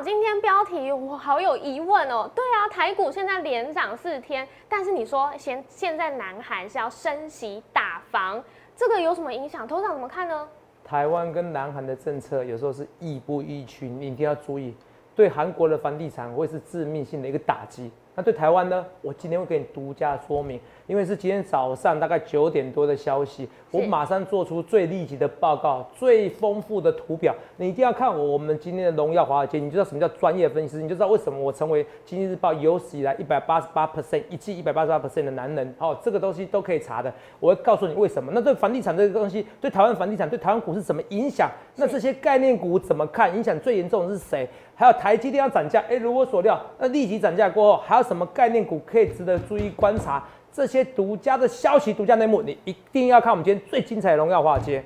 [0.00, 2.30] 今天标题我好有疑问哦。
[2.34, 8.42] 对啊，台股现在连涨四天，但是你说现现在南韩是要升息打房，
[8.76, 9.66] 这个有什么影响？
[9.66, 10.48] 头长怎么看呢？
[10.84, 14.74] 台湾跟南韩的政策有时候是亦步亦趋，你一定要注意，
[15.16, 17.90] 对韩国的房地产会是致命性的一个打击。
[18.18, 18.84] 那对台湾呢？
[19.00, 20.58] 我今天会给你独家说明，
[20.88, 35.72] 因为是今天早上大概九点多的消息，我马上做出最立即的报告，最丰富的图表，你一定要看我我们今天的荣耀华尔街，你就知道什么叫专业分析师，你就知道为什么我成为经济日报有史以来一百八十八 percent 一季一百八十八 percent 的男人。
[35.78, 38.32] 好，这个东西都可以查的，我会告诉你为什么。
[38.34, 41.48] 那对房地产这个东西，对台湾房地产，对台湾股市怎么影响？
[41.76, 43.32] 那这些概念股怎么看？
[43.36, 44.48] 影响最严重的是谁？
[44.80, 50.22] 还有台积电要涨价，哎，如我所料，那立即涨价过后，还有什么概念股可以值得注意观察？
[50.52, 54.84] 这些独家的消息、独家内幕，你一定要看我们今天最精彩的荣耀华尔街。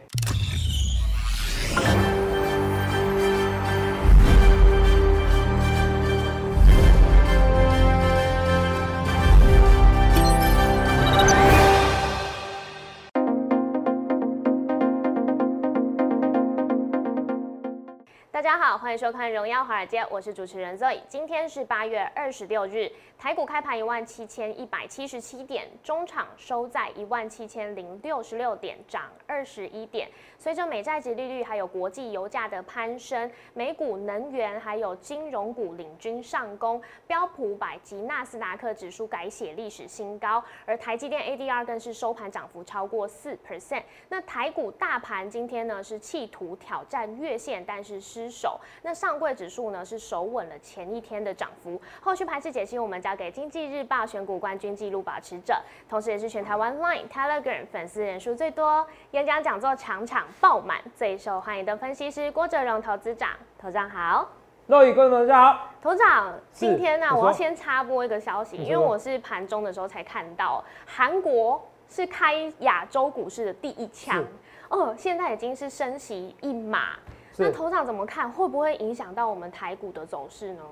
[18.72, 20.98] 好，欢迎收看《荣耀华尔街》，我是主持人 Zoe。
[21.06, 30.08] 今天是八月二十六日，台股开盘一万七千一百七十七点，中场收在一万七千零六十六点，涨二十一点。
[30.38, 43.82] 随着美债值利率还有国际油价的攀升，美股能源还有金融股领军上攻，标普百及纳斯达克指数改写历史新高，而台积电 ADR 更是收盘涨幅超过四 percent。
[44.08, 48.30] 那台股大盘今天呢是企图挑战月线，但是失。
[48.30, 64.28] 手那上柜指数呢是守稳了前一天的涨幅，后续排势解析我们交给经济日报选股冠军纪录保持者，同时也是全台湾 Line Telegram 粉丝人数最多、演讲讲座场场爆满、最受欢迎的分析师郭哲荣投资长，头长好，
[64.68, 74.24] 各位观众大家好，头长今天呢我要先插播一个消息，因为我是盘中的时候才看到韩国是开亚洲股市的第一枪，
[74.68, 76.90] 哦，现在已经是升息一码。
[77.36, 78.30] 那头场怎么看？
[78.30, 80.62] 会不会影响到我们台股的走势呢？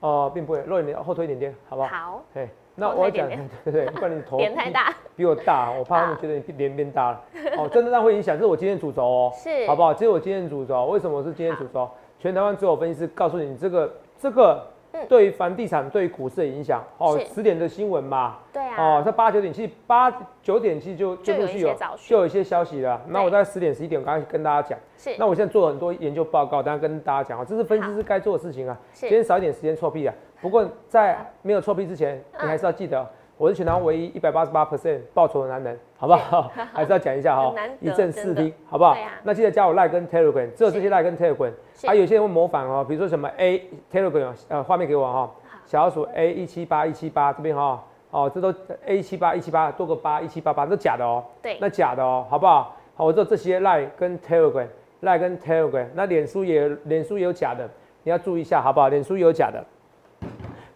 [0.00, 1.88] 哦，并不会，弱一点，后推一点点，好不好？
[1.88, 2.22] 好。
[2.34, 3.28] 哎，那我讲，
[3.64, 7.20] 对对对，不然你头脸太大，比我大，我怕他们觉得你脸变大了。
[7.58, 9.94] 哦，真的那会影响，这是我今天主轴哦，是，好不好？
[9.94, 11.88] 这是我今天主轴，为什么是今天主轴？
[12.18, 14.66] 全台湾所有分析师告诉你，这个这个。
[15.08, 20.10] 对于房地产、对股市的影响，哦，十点的新闻嘛，对啊，哦，在八九点，其实八
[20.42, 21.74] 九点其实就就陆续有
[22.06, 23.00] 就有一些消息了。
[23.08, 25.10] 那我在十点、十一点，我刚刚跟大家讲，是。
[25.18, 28.78] 那我现在做了很多研究报告，等下跟大家讲啊，这是分析师该做的事情啊。
[28.92, 33.08] 今天少一点时间错屁啊，不过在没有错屁之前，你还是要记得。
[33.42, 36.48] 我是全台湾唯一一百八十八 percent 报酬的男人，好不好？
[36.72, 38.94] 还是要讲一下哈，一正四听，好不好？
[39.24, 41.50] 那记得加我 like 跟 telegram，只有这些 like 跟 telegram。
[41.84, 43.60] 还有些人会模仿哦，比如说什么 a
[43.92, 45.28] telegram，呃，画面给我哈，
[45.66, 47.82] 小老鼠 a 一七八一七八这边哈，
[48.12, 48.54] 哦，这都
[48.86, 51.24] a 一七八一七八多个八一七八八，都假的哦。
[51.42, 52.76] 对，那假的哦，好不好？
[52.94, 57.68] 好，我知道这些 like 跟 telegram，like 跟 telegram，那脸书也脸书也有假的，
[58.04, 58.86] 你要注意一下，好不好？
[58.86, 59.64] 脸书也有假的。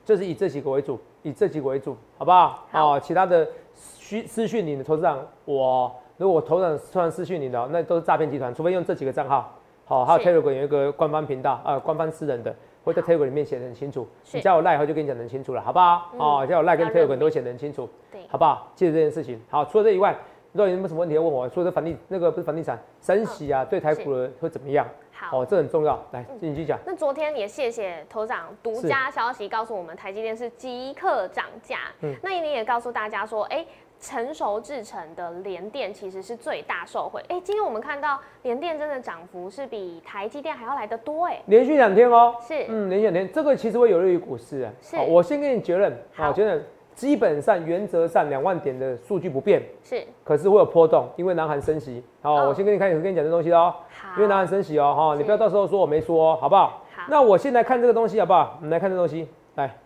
[0.04, 2.64] 就是以这几个为主，以这几个为主，好不好？
[2.70, 3.44] 好，其他的
[3.74, 9.52] 私私讯你的投资长，我如果我投资长突然私讯你的，那都是诈骗集团，除非用这几个账号。
[9.84, 12.54] 好，还有 Telegram 有一个官方频道，呃，官方私人的，
[12.84, 14.06] 会在 Telegram 里面写的很清楚。
[14.32, 16.12] 你加我赖后就跟你讲很清楚了，好不好？
[16.16, 18.70] 哦，加我赖跟 Telegram 都写的很清楚，对，好不好？
[18.76, 19.40] 记得这件事情。
[19.50, 20.16] 好，除了这以外，
[20.52, 24.86] 如果有什么问题要问我，除了房地那个不是房地产升息啊，对台股的会怎么样？
[25.18, 25.98] 好，这很重要。
[26.12, 26.78] 来，继续讲。
[26.84, 31.78] 那昨天也谢谢头长独家消息告诉我们，台积电是即刻涨价。
[32.02, 33.64] 嗯，那你也告诉大家说，哎，
[33.98, 37.20] 成熟制成的联电其实是最大受惠。
[37.28, 42.36] 哎，今天我们看到联电真的涨幅是比台积电还要来得多哎，连续两天哦。
[42.46, 44.72] 是，嗯，连续两天，这个其实会有利于股市啊。
[44.82, 45.92] 是，我先给你结论。
[46.12, 46.64] 好，结论。
[46.96, 52.02] 基本上原则上两万点的数据不变，是，可是会有波动，因为南韩升息。
[52.22, 53.72] 好，我先跟你看，我跟你讲这东西哦。
[53.90, 56.82] 好，因为南韩升息哦，哈，你不要到时候说我没说，好不好？
[56.96, 57.02] 好。
[57.10, 58.54] 那我先来看这个东西好不好？
[58.56, 59.76] 我们来看这东西，来，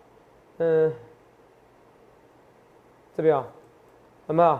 [0.59, 0.91] 嗯，
[3.17, 3.45] 这边啊，
[4.27, 4.59] 有没有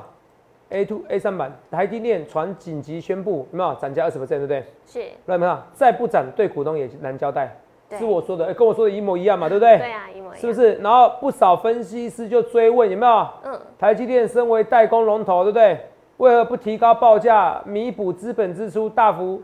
[0.72, 4.66] ？A two A 三版台积电传紧急宣布，有没有涨价二十 percent，对不对？
[4.86, 5.04] 是。
[5.26, 5.58] 有没有？
[5.74, 7.58] 再不涨，对股东也难交代。
[7.98, 9.78] 是我说的，哎，跟我说的一模一样嘛，对不对？
[9.78, 10.74] 对啊，一模一样，是不是？
[10.76, 13.28] 然后不少分析师就追问有没有？
[13.44, 15.80] 嗯，台积电身为代工龙头，对不对？
[16.18, 19.42] 为何不提高报价，弥补资本支出大幅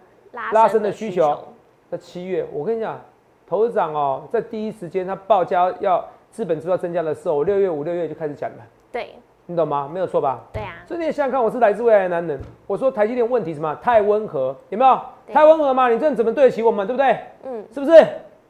[0.53, 1.35] 拉升的需求？
[1.89, 2.99] 在七月，我跟你讲，
[3.47, 8.57] 投资长哦，在第一时间他报价要资本支出要增加的时候，我六月五六月就开始讲了。
[8.91, 9.15] 对，
[9.45, 9.89] 你懂吗？
[9.91, 10.39] 没有错吧？
[10.53, 10.75] 对啊。
[10.85, 12.39] 所以你想想看，我是来自未来的男人。
[12.67, 13.73] 我说台积电问题什么？
[13.81, 14.99] 太温和，有没有？
[15.33, 15.89] 太温和嘛？
[15.89, 16.85] 你这样怎么对得起我们？
[16.85, 17.17] 对不对？
[17.43, 18.05] 嗯，是不是？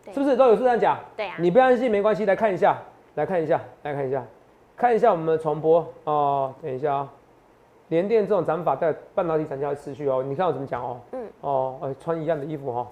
[0.07, 0.97] 对是不是都有是这样讲？
[1.15, 2.77] 对啊，你不相信没关系，来看一下，
[3.15, 4.23] 来看一下，来看一下，
[4.75, 6.53] 看一下我们的重播哦。
[6.61, 7.09] 等一下啊、
[7.89, 10.23] 联电这种涨法在半导体涨价会持续哦。
[10.25, 10.97] 你看我怎么讲哦？
[11.11, 12.87] 嗯，哦，呃，穿一样的衣服哦，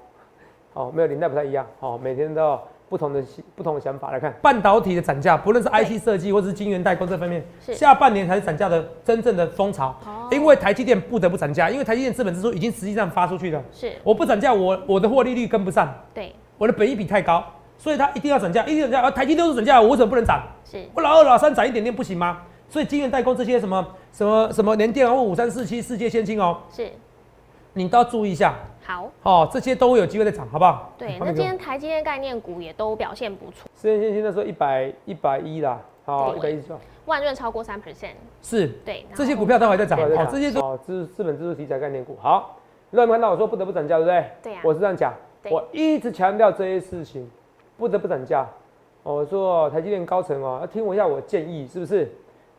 [0.73, 3.23] 哦，没有年代不太一样哦，每天都有不同的
[3.55, 9.87] 不同的想法来看半导体的涨价，不论是 IC 设计或是晶圆代工这方面，下半年才是涨价的真正的风潮。
[10.05, 15.93] 哦因为台积电不得不涨价，因为台积电资本支出已经实际上发出去了，是我不涨价，我我的获利率跟不上。
[16.15, 17.43] 对，我的本益比太高，
[17.77, 19.01] 所以它一定要涨价，一定要涨价。
[19.01, 20.41] 而台积电都是涨价，我为什么不能涨？
[20.63, 20.83] 是。
[20.93, 22.41] 我老二老三涨一点点不行吗？
[22.67, 26.89] 所以晶圆代工这些什么什么什么联电啊或五三四七世界先进哦，是。
[27.73, 28.55] 你都要注意一下。
[28.83, 29.11] 好。
[29.23, 30.93] 哦，这些都会有机会再涨，好不好？
[30.97, 36.61] 对，那今天台积电概念股也都表现不错，世界先进那时候一百一百一啦，好一百一十。
[36.63, 38.67] 九，万润超过三 percent，是。
[38.85, 40.17] 对，这些股票都还在涨，对。
[40.17, 42.17] 哦，这些都哦资资本支出题材概念股。
[42.21, 42.57] 好，
[42.89, 44.25] 你有没有看到我说不得不涨价，对不对？
[44.41, 47.29] 对呀我是这样讲，对我一直强调这些事情，
[47.77, 48.45] 不得不涨价。
[49.03, 52.11] 哦我说台积电高层哦，要听我一下我建议，是不是？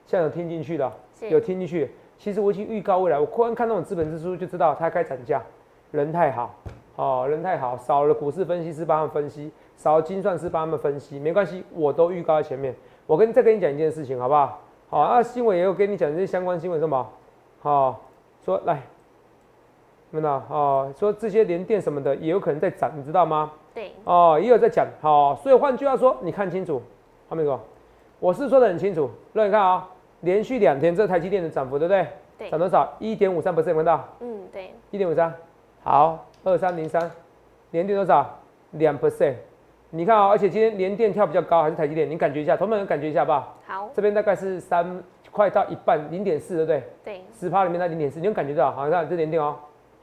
[0.06, 0.92] 现在有听进去了，
[1.28, 1.90] 有听进去。
[2.18, 5.42] 其实我已经预告未来，我忽然看那种资本支出就知道它该涨价，
[5.90, 6.54] 人太好，
[6.94, 12.74] 哦，人太好，少了股市分析师帮他们分析，少了精算师帮他们分析，没关系，我都预告在前面。
[13.06, 14.60] 我跟再跟你讲一件事情，好不好？
[14.88, 17.06] 好，啊，新闻也有跟你讲这些相关新闻，什么？
[17.60, 18.00] 好，
[18.44, 18.80] 说来，
[20.12, 20.34] 有没有？
[20.48, 23.52] 哦，说这些联电什么的也有可能在涨，你知道吗？
[23.74, 24.86] 对，哦，也有在讲。
[25.00, 26.80] 好，所以换句话说，你看清楚，
[27.28, 27.60] 后面说，
[28.20, 29.10] 我是说的很清楚。
[29.32, 29.88] 那你看啊、
[30.20, 32.06] 连续两天这台积电的涨幅，对不对？
[32.38, 32.90] 对涨多少？
[32.98, 34.08] 一点五三 percent，看到？
[34.20, 35.32] 嗯，对，一点五三，
[35.82, 37.10] 好，二三零三，
[37.70, 38.38] 连电多少？
[38.72, 39.34] 两 percent。
[39.90, 42.10] 你看啊、而且今天连电跳比较高，还是台积电？
[42.10, 43.56] 你感觉一下，同学们感觉一下好不好？
[43.66, 46.82] 好，这边大概是三，快到一半，零点四，对不对？
[47.04, 48.70] 对，十趴里面那零点四，你有感觉到？
[48.72, 49.56] 好，你看这连电哦，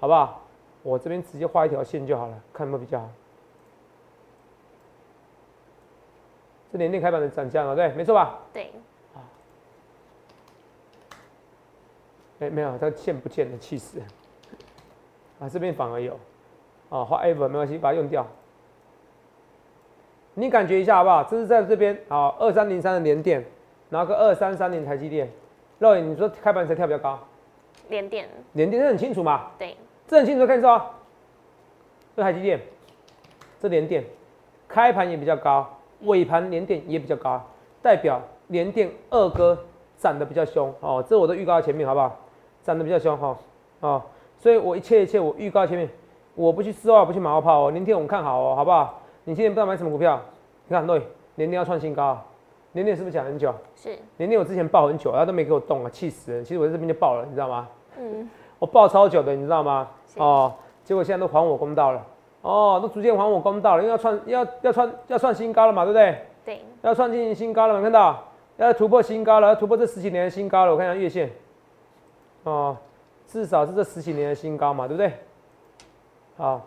[0.04, 0.42] 好不好？
[0.82, 3.10] 我这边直接画一条线就好了，看有没有比较好。
[6.70, 8.38] 这连电开板的涨价嘛，对，没错吧？
[8.52, 8.70] 对，
[9.16, 9.24] 啊
[12.42, 14.02] 哎、没有，它线不见了，气死！
[15.40, 16.20] 啊，这边反而有，
[16.90, 18.28] 啊，画 ever 没关系，把它用掉。
[20.34, 21.24] 你感觉一下好不好？
[21.24, 23.42] 这是在这边，啊，二三零三的连电，
[23.90, 25.32] 然后个二三三零台积电。
[25.80, 27.18] 肉眼你说开盘谁跳比较高？
[27.88, 29.52] 连电，连电这很清楚嘛？
[29.58, 29.78] 对，
[30.08, 30.86] 这很清楚，看到哦，
[32.16, 32.60] 这台积电，
[33.60, 34.04] 这连电，
[34.68, 35.68] 开盘也比较高，
[36.02, 37.42] 尾盘连电也比较高，
[37.82, 39.58] 代表连电二哥
[39.98, 42.20] 涨得比较凶哦，这我都预告在前面，好不好？
[42.62, 43.38] 涨得比较凶哈，
[43.82, 44.02] 哦，
[44.38, 45.90] 所以我一切一切我预告在前面，
[46.36, 49.02] 我不去丝袜，不去马后炮哦，连电我们看好哦，好不好？
[49.26, 50.22] 你今天不知道买什么股票？
[50.68, 51.02] 你看，对，
[51.36, 52.26] 连电要创新高啊，
[52.74, 53.54] 连电是不是讲很久？
[53.76, 56.44] 是，连电我之前报很久，他都没给我动啊，气死人！
[56.44, 57.68] 其实我在这边就报了，你知道吗？
[57.98, 58.30] 嗯，
[58.64, 59.90] 我报超久的，你知道吗？
[60.16, 60.54] 哦，
[60.86, 62.02] 结果现在都还我公道了，
[62.44, 66.18] 哦，都逐渐还我公道了，因为要创要要创要创新高了嘛，对不对？
[66.46, 68.24] 对，要创进新高了嘛，看到？
[68.56, 70.72] 要突破新高了，要突破这十几年的新高了。
[70.72, 71.30] 我看一下月线，
[72.44, 72.78] 哦，
[73.28, 75.12] 至少是这十几年的新高嘛，对不对？
[76.38, 76.62] 好，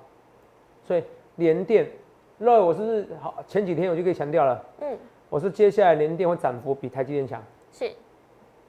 [0.84, 1.02] 所以
[1.36, 1.90] 联电，
[2.36, 3.36] 那我是不是好？
[3.48, 4.98] 前几天我就可以强调了，嗯，
[5.30, 7.42] 我是接下来联电会涨幅比台积电强。
[7.72, 7.90] 是，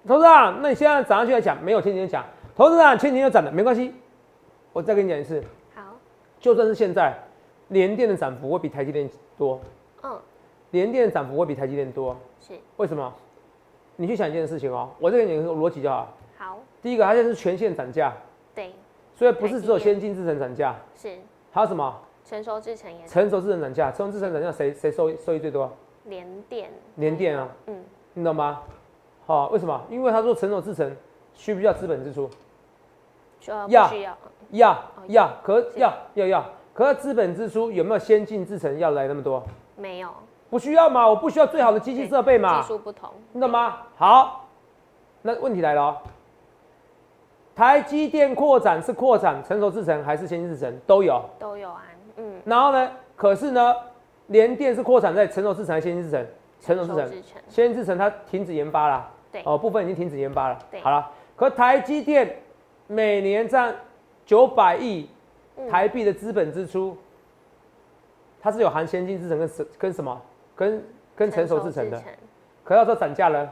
[0.07, 2.23] 投资长，那你现在涨上去来讲，没有前几天讲，
[2.57, 3.93] 投资长前几天就涨了，没关系，
[4.73, 5.43] 我再跟你讲一次，
[5.75, 5.95] 好，
[6.39, 7.15] 就算是现在，
[7.67, 9.07] 联电的涨幅会比台积电
[9.37, 9.61] 多，
[10.01, 10.19] 嗯，
[10.71, 13.13] 联电的涨幅会比台积电多，是，为什么？
[13.95, 16.11] 你去想一件事情哦，我再给你一个逻辑就好。
[16.35, 18.11] 好，第一个，它现在是全线涨价，
[18.55, 18.73] 对，
[19.13, 21.15] 所以不是只有先进制程涨价，是，
[21.51, 21.95] 还有什么？
[22.25, 23.91] 成熟制成也是成熟制程涨价？
[23.91, 25.71] 成熟制程涨价谁谁收收益最多？
[26.05, 27.85] 连电，联电啊，嗯，
[28.15, 28.63] 你懂吗？
[29.27, 29.79] 好、为什么？
[29.91, 30.91] 因为他说成熟制程
[31.35, 32.27] 需不需要资本支出？
[33.39, 34.17] 说要不需要，
[34.51, 39.43] 要要，可要要要，可是资本支出有没有先进制程要来那么多？
[39.75, 40.09] 没有，
[40.49, 42.61] 不需要嘛，我不需要最好的机器设备嘛。
[42.61, 43.77] 技，术不同，你懂吗？
[43.95, 44.47] 好，
[45.21, 45.97] 那问题来了哦，
[47.55, 50.79] 台积电扩展是扩展成熟制程还是先进制程？
[50.85, 51.83] 都有，都有啊，
[52.15, 53.75] 嗯，然后呢，可是呢，
[54.27, 56.25] 联电是扩展在成熟制程还是先进制程？
[56.59, 59.43] 成熟制程，先进制程它停止研发了，对。
[59.45, 60.57] 哦，部分已经停止研发了。
[60.71, 60.81] 对。
[60.81, 62.35] 好了，可台积电
[62.87, 63.75] 每年占
[64.25, 65.07] 九百亿
[65.57, 65.67] 嗯。
[65.69, 66.97] 台币的资本支出，
[68.41, 70.21] 它是有含先进制程跟什跟什么？
[70.55, 70.83] 跟
[71.15, 72.01] 跟成熟制程的，
[72.63, 73.47] 可到时候涨价了，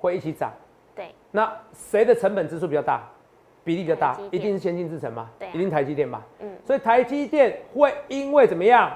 [0.00, 0.52] 会一起涨。
[0.94, 3.08] 对，那谁的成本支出比较大，
[3.62, 4.18] 比例比较大？
[4.32, 5.50] 一定是先进制程嘛，对啊。
[5.54, 6.24] 一定台积电嘛。
[6.40, 8.92] 嗯，所以台积电会因为怎么样？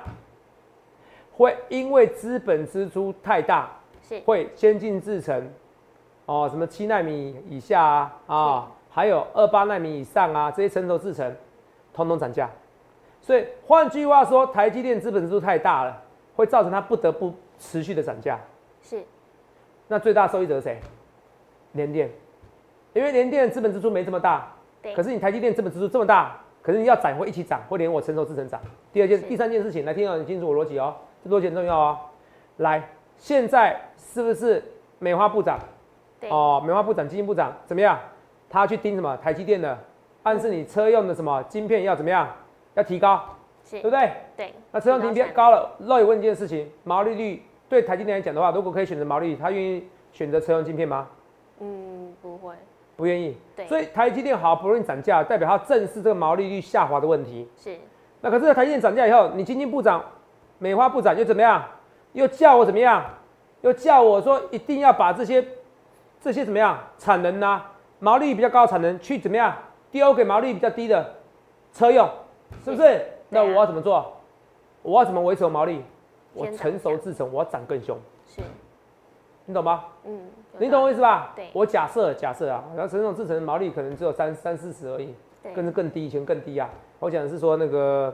[1.32, 3.70] 会因为资本支出太大，
[4.02, 5.48] 是，会先进制程，
[6.26, 11.34] 哦，什么七纳米以下啊，啊，还有二八纳米以上啊，这些成熟制程，
[11.94, 12.48] 通通涨价。
[13.22, 16.02] 所以换句话说，台积电资本支出太大了，
[16.36, 18.38] 会造成它不得不持续的涨价。
[18.82, 19.02] 是，
[19.88, 20.78] 那最大受益者是谁？
[21.72, 22.10] 联电，
[22.92, 28.60] 因为联电资本支出没这么大，对可是你台积电资本支出这么大，可是你要涨会一起涨，会连我成熟制成长。
[28.92, 30.94] 第二件、第三件事情，来听到你清楚我逻辑哦，
[31.24, 31.98] 这逻辑很重要哦。
[32.58, 34.62] 来，现在是不是
[34.98, 35.58] 美化部长？
[36.20, 37.98] 对，哦，美化部长、基金部长怎么样？
[38.52, 39.16] 他去盯什么？
[39.16, 39.76] 台积电的，
[40.24, 42.28] 暗示你车用的什么晶片要怎么样？
[42.74, 43.24] 要提高，
[43.64, 44.12] 是对不，对？
[44.36, 51.08] 对，那车用晶片高了，那也问一件事情，毛利率对台积电来讲的话，如果可以选择毛利率，他愿意选择车用晶片吗？
[51.60, 52.54] 嗯，不会，
[52.94, 53.36] 不愿意。
[53.56, 57.48] 对所以台积电好不容易涨价，代表它正视这个毛利率下滑的问题。
[57.56, 57.74] 是，
[58.20, 60.04] 那可是台积电涨价以后，你经济部长、
[60.58, 61.64] 美花部长又怎么样？
[62.12, 63.02] 又叫我怎么样？
[63.62, 65.42] 又叫我说一定要把这些
[66.20, 67.62] 这些怎么样产能呐、
[68.02, 69.56] 毛利比较高的产能去怎么样
[69.92, 71.14] 丢给毛利比较低的
[71.72, 72.08] 车用，
[72.64, 73.00] 是不是？
[73.28, 74.12] 那我要怎么做？
[74.82, 75.84] 我要怎么维持我毛利？
[76.34, 78.40] 我成熟价制成，我要涨更凶，是，
[79.44, 79.84] 你懂吗？
[80.04, 80.20] 嗯，
[80.58, 81.32] 你懂我意思吧？
[81.36, 85.14] 对我假设假设啊，然后成熟制成的毛利可能只有三三四十而已，
[85.54, 86.68] 更是更低，以前更低啊。
[86.98, 88.12] 我讲的是说那个，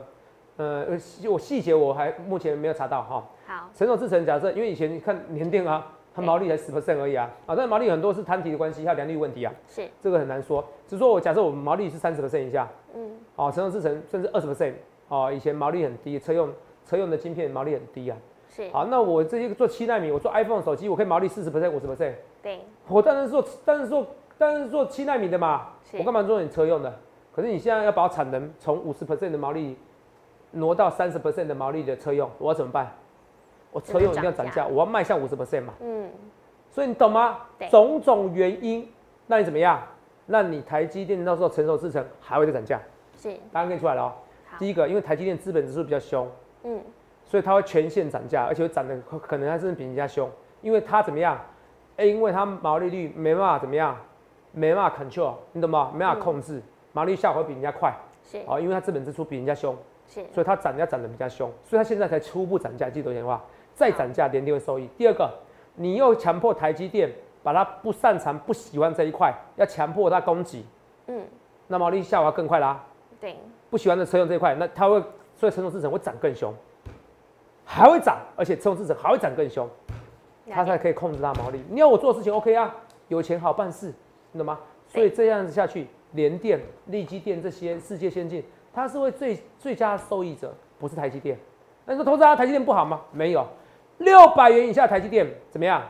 [0.57, 0.85] 呃，
[1.27, 3.23] 我细节我还目前没有查到哈。
[3.47, 10.63] 好，成熟制成假设，因为以前你看年电啊，它毛利才十 percent 而已啊，啊，但是毛利很多是摊提的关系，还有良率问题啊，是，这个很难说。
[10.87, 14.73] 只是说我假设我们毛利是三十 percent 以下，嗯，哦，成熟制成甚至二十 percent，
[15.07, 16.49] 哦，以前毛利很低，车用
[16.85, 18.17] 车用的晶片毛利很低啊。
[18.49, 22.13] 是，好，那我这些做七纳米，我做 iPhone 手机，我可以毛利四十 percent、五十 percent。
[22.41, 25.67] 对，我当然是做，当然是做，当然是做七纳米的嘛。
[25.83, 26.91] 是我干嘛做你车用的？
[27.35, 29.77] 可是你现在要把产能从五十 percent 的毛利
[30.51, 32.91] 挪到三十 percent 的毛利的车用，我要怎么办？
[33.71, 35.73] 我车用一定要涨价，我要卖向五十 percent 嘛。
[35.79, 36.09] 嗯，
[36.69, 37.67] 所以你懂吗对？
[37.69, 38.91] 种种原因，
[39.27, 39.81] 那你怎么样？
[40.25, 42.79] 那你台积电到时候成熟制程还会再涨价？
[43.17, 44.13] 是，答案给你出来了哦。
[44.47, 46.27] 好第一个，因为台积电资本指数比较凶，
[46.63, 46.81] 嗯，
[47.25, 50.29] 所以它会全线涨价，而且会涨得可能还甚至比人家凶，
[50.61, 51.39] 因为它怎么样？
[51.97, 53.97] 哎，因为它毛利率没办法怎么样，
[54.51, 55.91] 没办法 control，你懂吗？
[55.93, 56.61] 没办法控制，
[56.93, 59.75] 毛利率下滑比人家快，是，哦，因为它资本支出比人家凶，
[60.07, 63.43] 是，所以它涨价涨得比较凶，所以它现在才初步涨价，记得多少钱的话，
[63.79, 64.85] 再涨价联电会受益。
[64.97, 65.33] 第二个，
[65.75, 67.09] 你又强迫台积电
[67.41, 70.65] 把它不擅长、不喜欢这一块，要强迫它供给，
[71.07, 71.25] 嗯，
[71.67, 72.83] 那毛利下滑更快啦。
[73.21, 73.37] 对，
[73.69, 75.01] 不喜欢的车用这一块，那它会
[75.33, 76.53] 所以成熟制程会涨更凶，
[77.63, 79.65] 还会涨，而且成熟制程还会涨更凶，
[80.49, 81.63] 它才可以控制它毛利。
[81.69, 82.75] 你要我做事情 OK 啊，
[83.07, 83.93] 有钱好办事，
[84.33, 84.59] 你懂吗？
[84.89, 88.43] 所以这样子下去，联电、力积电这些世界先进，
[88.73, 91.37] 它是会最最佳受益者，不是台积电。
[91.85, 93.01] 那你说投资啊，台积电不好吗？
[93.11, 93.47] 没有，
[93.99, 95.81] 六百元以下台积电怎么样？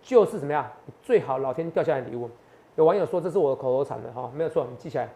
[0.00, 0.66] 就是怎么样？
[1.02, 2.30] 最好老天掉下来的礼物。
[2.76, 5.08] 有网友说这是我的口头禅了哈，没有错，你记起来，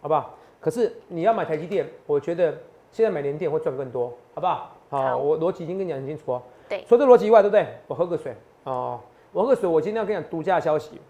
[0.00, 0.34] 好不好？
[0.60, 2.52] 可是你要买台积电，我觉得
[2.90, 4.70] 现在买联电会赚更多，好不好？
[4.90, 6.42] 好，好我逻辑已经跟你讲很清楚哦。
[6.68, 7.66] 对除了这逻辑以外，对不对？
[7.86, 8.34] 我喝个水
[8.64, 8.98] 哦，
[9.32, 9.68] 我喝个水。
[9.68, 11.00] 我今天要跟你讲独家消息。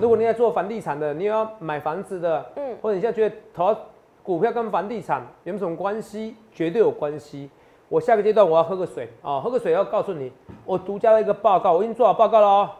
[0.00, 3.76] 如果你在做房地产的，你要买房子的，嗯，或者你现在觉得投
[4.22, 6.36] 股票跟房地产有什么关系？
[6.52, 7.50] 绝对有关系。
[7.88, 10.32] 我下个阶段我要喝个水啊、喝个水要告诉你，
[10.64, 12.70] 我独家的一个报告，我已经做好报告了哦，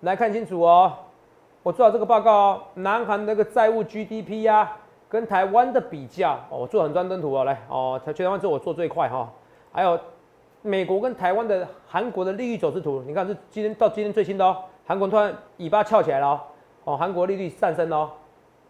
[0.00, 0.92] 来看清楚哦。
[1.62, 4.76] 我做好这个报告哦，南韩那个债务 GDP 呀、
[5.08, 9.30] 跟台湾的比较，我做很专登图哦，来哦，全台湾只有我做最快哈、
[9.72, 9.98] 还有
[10.62, 16.40] 美国跟台湾的韩国的利率走势图，你看是今天到今天最新的哦，韩国突然尾巴翘起来了哦，
[16.84, 18.10] 哦，韩国利率上升哦，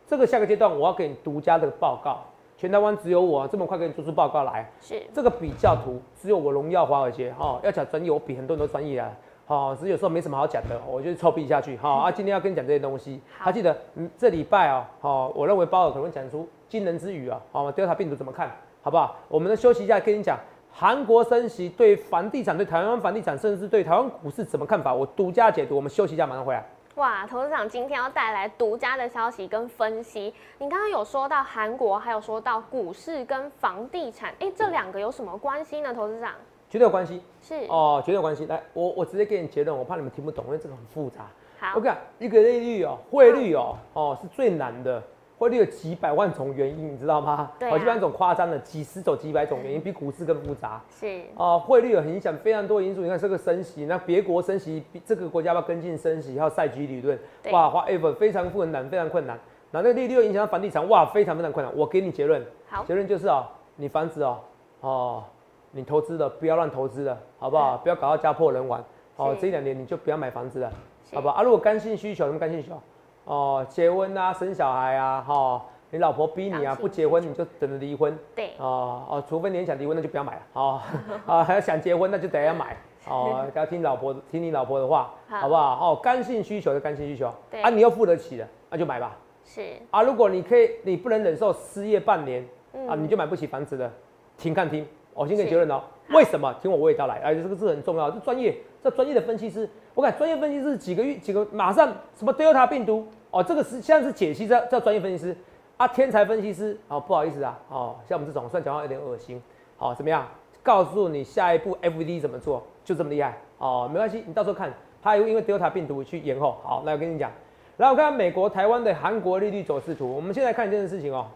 [0.09, 2.25] 这个下个阶段我要给你独家的报告，
[2.56, 9.10] 全台湾只有我这么快给你做出报告来，是，这个比较图只有我荣耀华尔街哦，要讲专业我比很多人都专业啊。
[9.48, 11.76] 好、只是有时候没什么好讲的，我就是臭屁下去。
[11.76, 13.20] 好、 啊，今天要跟你讲这些东西。
[13.38, 17.40] 好还记得，嗯，这礼拜哦，好、我认为鲍尔可能会讲出惊人之语啊。
[17.52, 18.50] 好、德尔塔病毒怎么看？
[18.82, 19.14] 好不好？
[19.28, 20.36] 我们休息一下，跟你讲
[20.72, 24.92] 韩国升息对房地产、对台湾房地产，甚至对台湾股市怎么看法？
[24.92, 25.76] 我独家解读。
[25.76, 26.66] 我们休息一下，马上回来。
[26.97, 30.33] 哇，投资长今天要带来独家的消息跟分析。
[30.57, 35.93] 你刚刚有说到韩国，还有说到股市跟房地产，哎，这两个有什么关系呢？
[35.93, 36.33] 投资长
[36.71, 38.47] 绝对有关系是哦，绝对有关系。
[38.47, 41.26] 来，我我直接给你结论，我怕你们听不懂，因为这个很复杂。
[41.59, 45.03] 好我，讲一个利率哦，汇率哦，哦是最难的。
[45.38, 47.52] 汇率有几百万种原因，你知道吗？
[47.59, 50.81] 对几百万种夸张的，几十种、几百种原因，比股市更复杂。
[50.90, 53.02] 是啊，汇率有影响非常多因素。
[53.02, 56.38] 你看这个升息，那别国升息，比这个国家要跟进升息？
[56.38, 57.19] 还有赛局理论，
[57.52, 59.38] 哇，whatever，非常困难，非常困难。
[59.71, 61.76] 然后那个利率又影响到房地产，哇，非常非常困难。
[61.76, 63.45] 我给你结论，好，结论就是哦，
[63.76, 64.38] 你房子哦，
[64.81, 65.25] 哦，
[65.73, 67.76] 你投资的不要乱投资了，好不好？
[67.76, 68.83] 不要搞到家破人亡。
[69.16, 70.73] 哦是，这一两年你就不要买房子了，
[71.12, 71.35] 好不好？
[71.35, 72.81] 啊，如果刚性需求，什么刚性需求？
[73.26, 78.16] 哦，结婚啊，生小孩啊，哈、你老婆逼你啊，不结婚你就等着离婚。
[78.35, 80.80] 对，哦哦，除非你很想离婚，那就不要买了哦
[81.26, 82.76] 啊，还 要想结婚那就得要买
[83.09, 85.40] 哦， 要听老婆听你老婆的话，好。
[85.40, 85.92] 好不好？
[85.92, 87.61] 哦，刚性需求就刚性需求，对。
[87.62, 89.16] 啊，你又付得起的，那就买吧。
[89.45, 92.88] 是，啊，如果你可以，你不能忍受失业半年嗯。
[92.88, 93.90] 啊，你就买不起房子的，
[94.38, 95.83] 听看听，我先给结论哦。
[96.10, 96.54] 为什么？
[96.62, 105.36] 听我味道来，哎，这个是很重要，这专业，这专业的分析师，我看专业分析师几个月几个马上什么 Delta 病毒哦，这个是现在是解析，这叫专业分析师
[105.76, 109.42] 啊，天才分析师哦，不好意思啊，哦，像我们这种算讲话有点恶心，
[109.76, 110.26] 好、怎么样？
[110.62, 114.72] 告诉你下一步 FVD 怎么做，就这么厉害哦，没关系，你到时候看，
[115.02, 116.56] 它还会因为 Delta 病毒去延后。
[116.64, 117.30] 好，那我跟你讲。
[117.76, 120.12] 来，我看美国、台湾的韩国利率走势图。
[120.12, 121.26] 我们现在看这件事情哦。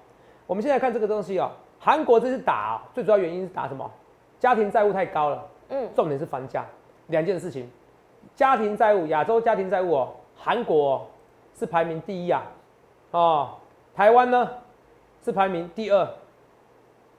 [0.47, 3.89] 我们现在看这个东西哦，韩国这次打、最主要原因是打什么？
[4.41, 6.65] 家庭债务太高了，嗯，重点是房价。
[7.09, 7.71] 两件事情，
[8.35, 11.07] 家庭债务，亚洲家庭债务哦，韩国、哦、
[11.55, 12.43] 是排名第一啊，
[13.11, 13.51] 哦，
[13.95, 14.49] 台湾呢
[15.23, 16.09] 是排名第二。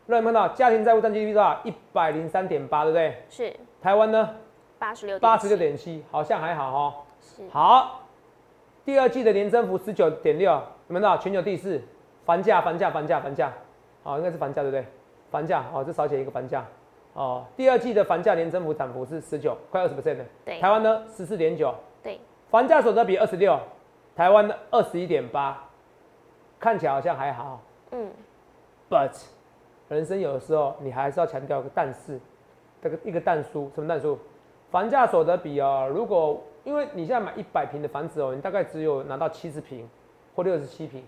[0.08, 1.60] 那你们看到家庭债务占 GDP 多少？
[1.64, 3.24] 一百零三点八，对不对？
[3.30, 4.36] 是台湾呢
[4.80, 6.94] 八十六八十六点七，好像还好哦。
[7.22, 8.02] 是好，
[8.84, 11.80] 第二季的年增幅十九点六，你们知道全球第四，
[12.26, 13.54] 房价房价房价房价，
[14.04, 14.86] 好、应该是房价对不对？
[15.30, 16.66] 房价哦，这少写一个房价
[17.14, 17.46] 哦。
[17.56, 20.26] 第二季的房价年增幅涨幅是十九，快二十 percent 的。
[20.46, 23.60] 对台湾呢十四点九，对，房价所得比二十六，
[24.16, 25.64] 台湾呢二十一点八，
[26.60, 28.12] 看起来好像还好嗯
[28.90, 29.12] ，，but
[29.90, 32.20] 人生有的时候你还是要强调一个但是，
[32.82, 34.18] 这个一个但书，什么但书？
[34.70, 39.90] 房价所得比哦，如果因为你现在买一百平的房子哦，你大概只有拿到七十平
[40.34, 41.04] 或六十七平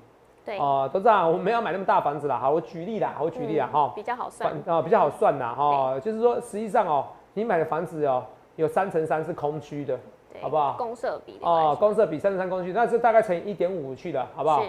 [0.45, 1.31] 对，哦，都这样。
[1.31, 9.97] 我没有买那么大房子啦，好，我举例啦，我举例啦嗯哈，比较好算房，啊比较好算啦哈，就是说实际上哦，你买的房子哦，有三乘三是空区的
[10.31, 14.63] 对好不好公社比的哦，公设比三乘三空区，那是大概乘一点五去的，好不好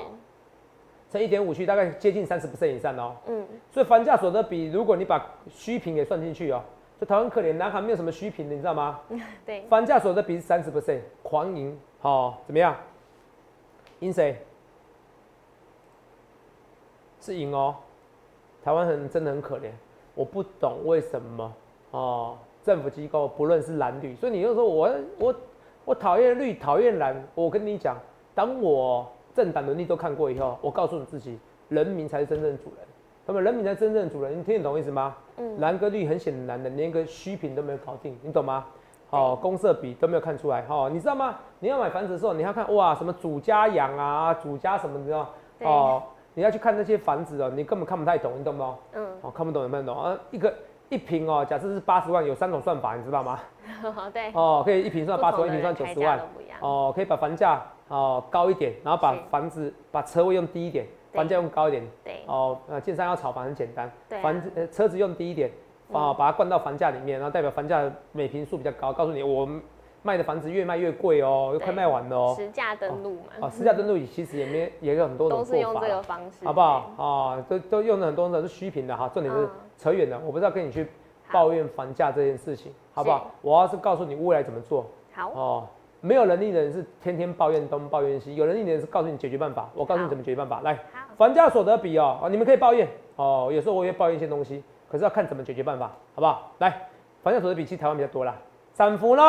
[1.10, 3.14] 乘一点五去，大概接近三十 percent 以上哦。
[3.26, 6.60] 嗯，所以房价所得比，如果你把虚平也算进去哦，
[7.00, 8.98] 就台湾可怜，南韩没有什么虚平的，你知道吗？
[9.46, 12.74] 对，房价所得比是三十 percent，狂赢，好、怎么样？
[14.00, 14.36] 赢谁？
[17.24, 17.74] 是赢哦。
[18.62, 19.70] 台湾很真的很可怜，
[20.14, 21.52] 我不懂为什么
[21.90, 25.34] 哦，政府机构不论是蓝绿，所以你又说我我
[25.86, 27.96] 我讨厌绿讨厌蓝，我跟你讲，
[28.34, 32.86] 当我政党能力都看过以后，我告诉你自己，人民才是真正的主人。
[33.26, 35.16] 那么人民才是真正的主人，你听得懂我意思吗？
[35.38, 38.66] 嗯，蓝跟绿很显然的，连个虚品都没有搞定，你懂吗？
[39.10, 41.36] 哦，公社比都没有看出来，哦，你知道吗？
[41.60, 45.30] 你要买房子的时候，你要看哇，什么主家养啊，主家什么，你知道？
[45.58, 46.02] 对哦，
[46.34, 48.76] 你要去看那些房子哦，你根本看不太懂，你懂不懂？
[48.92, 49.96] 嗯，哦，看不懂，看不懂。
[50.02, 50.18] 啊？
[50.30, 50.52] 一个
[50.88, 53.40] 一平哦，假设是八十万，有三种算法，你知道吗？
[54.12, 56.20] 对，哦，可以一平算八十万，一平算九十万。
[56.60, 61.82] 哦，可以把房价哦高一点，然后把房子把车位用低一点，房价用高一点。
[62.02, 63.90] 对，哦，呃，建商要炒房很简单，
[64.22, 65.50] 房子呃车子用低一点，
[65.92, 69.46] 啊、把它灌到房价里面，然后代表房价每平数比较高，告诉你我
[70.06, 72.34] 卖的房子越卖越贵哦，又快卖完了哦。
[72.36, 76.90] 实价登录嘛，哦，私下登录其实也没也有很多种都是做法啦用这个，方式，好不好？
[76.96, 80.86] 啊，都都用了很多种是虚平的哈，重点是嗯扯远了，我不知道跟你去
[81.32, 83.30] 抱怨房价这件事情，好不好？
[83.40, 85.66] 我要是告诉你未来怎么做好，哦。
[86.02, 89.70] 没有能力的人是天天抱怨东抱怨西，有能力的人是告诉你解决办法。
[89.74, 90.78] 我告诉你怎么解决办法，来。
[91.16, 92.86] 房价所得比哦，哦，你们可以抱怨
[93.16, 96.52] 哦，有时候我也抱怨一些东西，可是要看怎么解决办法，好不好？
[96.58, 96.88] 来，
[97.22, 98.36] 房价所得比其实台湾比较多啦，
[98.74, 99.22] 涨幅呢，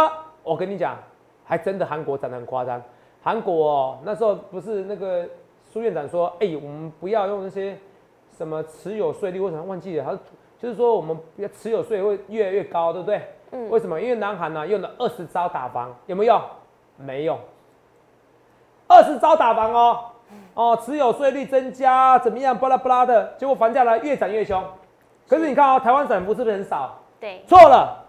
[0.45, 0.95] 我跟你讲，
[1.43, 2.81] 还真的韩国涨得很夸张。
[3.21, 5.27] 韩国哦，那时候不是那个
[5.63, 7.75] 苏院长说，哎、我们不要用那些
[8.37, 10.03] 什么持有税率，为什么忘记了？
[10.05, 10.17] 他
[10.59, 11.19] 就是说我们
[11.51, 13.21] 持有税会越来越高，对不对？
[13.51, 13.99] 嗯为什么？
[13.99, 16.41] 因为南韩呢、用了二十招打房，有没有用？
[16.97, 17.37] 没用。
[18.87, 19.99] 二十招打房哦，
[20.53, 22.55] 哦，持有税率增加怎么样？
[22.55, 24.63] 巴拉巴拉的，结果房价呢越涨越凶。
[25.27, 26.99] 可是你看哦，台湾涨幅是不是很少？
[27.19, 28.04] 对，错了，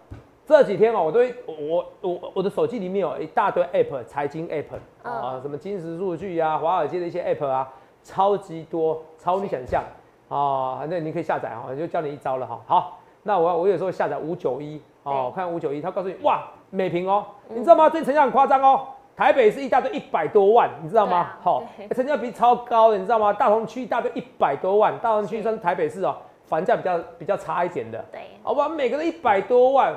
[0.47, 7.69] 这几天哦，我都会我我我的手机里面有一大堆 app，财经 app 啊、嗯什么金石数据啊，华尔街的一些 app 啊，
[8.05, 9.83] 超级多，超你想象
[10.29, 10.87] 啊。
[10.89, 12.61] 那你可以下载哈，就教你一招了哈。
[12.65, 17.91] 好，那我我有时候下载五九一哦，看五九一，它告诉你哇，每平哦，你知道吗？
[17.91, 18.87] 这成交很夸张哦。
[19.17, 21.31] 台北是一大堆一百多万，你知道吗？
[21.43, 23.33] 好、成交比超高的，你知道吗？
[23.33, 28.05] 大同区一大堆一百多万，大同区算是台北市哦，房价比较比较差一点的。
[28.13, 29.93] 对，好吧，每个人一百多万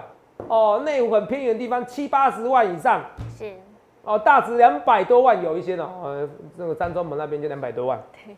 [0.47, 3.04] 哦，内湖很偏远的地方七八十万以上。
[3.38, 3.54] 是，
[4.04, 8.02] 哦，大直两百多万有一些呢，呃，这个三中门那边就两百多万。
[8.13, 8.36] 对，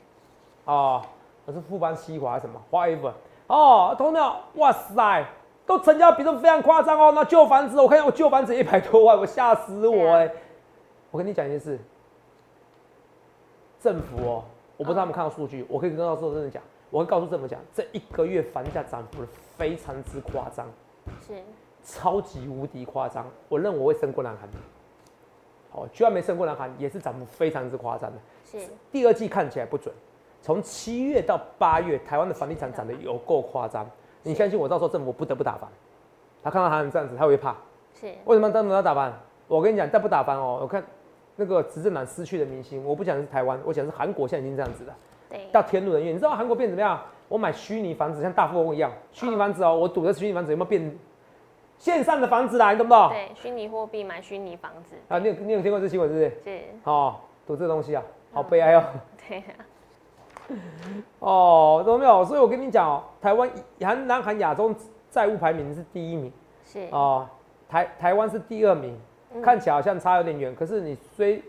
[0.65, 1.01] 哦，
[1.45, 3.11] 我是富邦西华什么？Whatever
[3.47, 5.25] 哦，同鸟，哇塞，
[5.65, 10.41] 都成交比重非常夸张哦，那旧房子我看我旧房子一百多万，我吓死我哎、对啊。
[11.11, 11.79] 我跟你讲一件事，
[13.79, 14.43] 政府哦，
[14.77, 19.23] 我不知道他们看到数据，我可以跟到说真的讲，我会告诉政府讲，这一个月房价涨幅
[19.57, 20.65] 非常之夸张，
[21.25, 21.33] 是
[21.83, 24.49] 超级无敌夸张，我认为我会胜过南韩。
[25.71, 28.17] 好，居然没胜过南韩，也是涨幅非常之夸张的。
[28.43, 29.93] 是第二季看起来不准，
[30.41, 33.89] 从七月到八月，台湾的房地产涨得有够夸张。
[34.23, 35.69] 你相信我，到时候政府不得不打翻。
[36.43, 37.55] 他看到韩这样子，他会怕。
[37.93, 39.13] 是为什么政府要打翻？
[39.47, 40.83] 我跟你讲，再不打翻哦，我看
[41.37, 42.83] 那个执政党失去的民心。
[42.83, 44.95] 我不讲的是台湾，我讲的是韩国，现在已经这样子了。
[45.29, 47.01] 对到天怒人怨，你知道韩国变怎么样？
[47.29, 50.99] 我买虚拟房子，像大富翁一样，虚拟房子哦，我赌的虚拟房子有没有变
[51.81, 52.71] 线上的房子啦？
[52.71, 53.09] 你懂不懂？
[53.09, 56.29] 对，虚拟货币买虚拟房子啊，你有你有听过这新闻是不是？
[56.43, 57.15] 是，哦，
[57.47, 58.83] 赌这东西啊，好悲哀哦。
[59.27, 59.65] 对啊，
[61.17, 62.23] 哦，懂没有？
[62.23, 64.71] 所以我跟你讲哦，台湾韩南韩亚洲
[65.09, 66.31] 债务排名是第一名
[66.63, 67.27] 是哦，
[67.67, 68.95] 台台湾是第二名，
[69.33, 71.41] 嗯看起来好像差有点远，可是你虽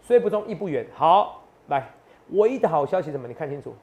[0.00, 0.86] 虽不中亦不远。
[0.94, 1.86] 好，来，
[2.30, 3.28] 唯一的好消息是什么？
[3.28, 3.74] 你看清楚，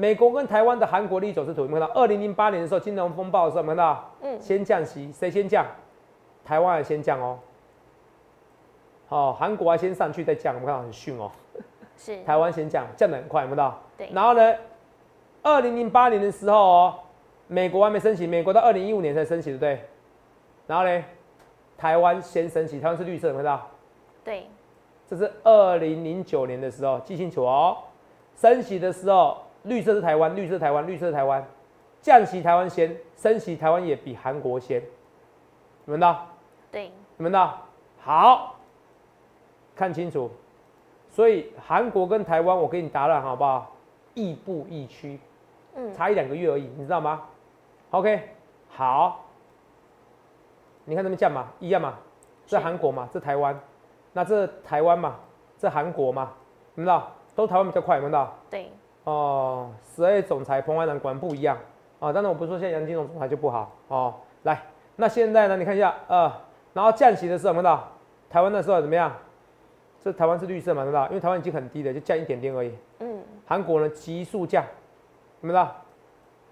[0.00, 2.00] 美国跟台湾的韩国利率走势图，有没有看到？
[2.00, 4.10] 二零零八年的时候，金融风暴的时候，有没有看到？
[4.22, 5.66] 嗯先降息，谁先降？
[6.42, 7.38] 台湾还先降哦。
[9.08, 11.30] 好、韩国还先上去再降，我们看到很逊哦。
[11.98, 13.78] 是台湾先降，降得很快，有没有看到？
[13.98, 14.54] 对然后呢，
[15.42, 16.94] 二零零八年的时候哦，
[17.46, 19.84] 美国还没升息，美国到二零一五年才升息，对不对？
[20.66, 21.04] 然后呢，
[21.76, 23.66] 台湾先升息，台湾是绿色，有没有看到？
[24.24, 24.46] 对
[25.06, 27.76] 这是二零零九年的时候，记清楚哦。
[28.34, 31.44] 升息的时候，绿色是台湾，绿色台湾，绿色台湾。
[32.00, 34.80] 降息台湾先，升息台湾也比韩国先。
[34.80, 34.86] 有
[35.86, 36.26] 没有到？
[36.70, 37.58] 对有没有到？
[38.00, 38.56] 好，
[39.76, 40.30] 看清楚。
[41.10, 43.72] 所以韩国跟台湾，我给你答案好不好？
[44.14, 45.20] 亦步亦趋，
[45.74, 47.22] 嗯差一两个月而已，你知道吗
[47.90, 48.30] ？OK，
[48.68, 49.24] 好。
[50.84, 51.98] 你看他们降嘛，一样嘛，
[52.46, 53.58] 这是韩国嘛，这台湾，
[54.12, 55.16] 那这台湾嘛，
[55.58, 56.32] 这韩国嘛，
[56.76, 57.12] 有没有看到？
[57.36, 58.34] 都台湾比较快，有没有看到？
[58.50, 58.70] 对
[59.10, 61.56] 哦，十二总裁彭淮南果然不一样
[61.98, 62.12] 啊。
[62.12, 64.14] 当然我不是说现在杨金龙总裁就不好哦。
[64.44, 64.62] 来，
[64.96, 65.56] 那现在呢？
[65.56, 66.32] 你看一下，呃，
[66.72, 67.88] 然后降息的时候，有没有看到？
[68.28, 69.12] 台湾那时候怎么样？
[70.00, 71.06] 这台湾是绿色嘛，对吧？
[71.08, 72.72] 因为台湾已经很低了，就降一点点而已。
[73.00, 74.64] 嗯韩国呢急速降，
[75.42, 75.76] 有没有看到？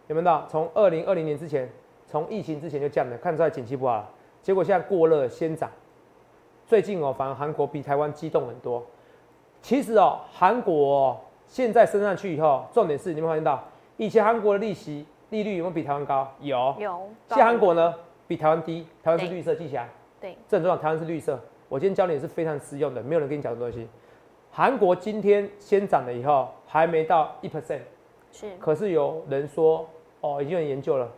[0.09, 0.47] 有没有看到？
[0.49, 1.71] 从二零二零年之前，
[2.07, 4.11] 从疫情之前就降了，看出来景气不好了。
[4.43, 5.71] 结果现在过热先涨，
[6.67, 8.85] 最近哦，反而韩国比台湾激动很多。
[9.63, 13.65] 其实哦，韩国、哦、现在升上去以后，重点是你有没有发现到，
[13.97, 16.31] 以前韩国的利息利率有没有比台湾高？
[16.41, 16.77] 有。
[16.79, 17.95] 有现在韩国呢
[18.27, 19.89] 比台湾低，台湾是对绿色，记起来。
[20.21, 21.41] 对这很重要，台湾是绿色。
[21.69, 23.89] 我今天教你是非常实用的，没有人跟你讲的东西。
[24.51, 27.81] 韩国今天先涨了以后，还没到一 percent，
[28.31, 29.89] 是可是有人说，
[30.21, 31.09] 哦，已经有人研究了，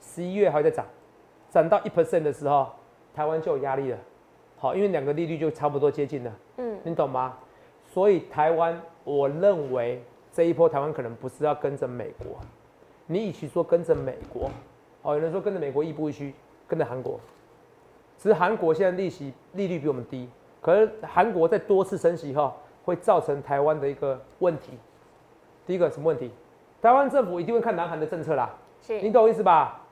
[0.00, 0.84] 十一月还会再涨，
[1.50, 2.66] 涨到一 percent 的时候，
[3.14, 3.98] 台湾就有压力了。
[4.58, 7.36] 好，因为两个利率就差不多接近了，嗯你懂吗？
[7.86, 12.36] 所以台湾，我认为这一波台湾可能不是要跟着美国，
[13.06, 14.50] 你与其说跟着美国，
[15.00, 16.34] 哦，有人说跟着美国亦步亦趋，
[16.66, 17.18] 跟着韩国，
[18.18, 20.28] 只是韩国现在利息利率比我们低，
[20.60, 22.52] 可是韩国在多次升息后，
[22.84, 24.72] 会造成台湾的一个问题。
[25.66, 26.30] 第一个什么问题？
[26.82, 28.54] 台湾政府一定会看南韩的政策啦，
[28.88, 29.86] 你懂我意思吧？